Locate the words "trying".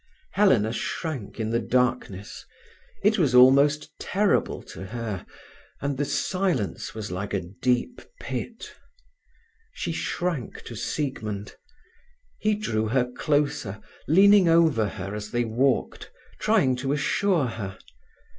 16.39-16.75